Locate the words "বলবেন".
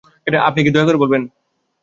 1.03-1.21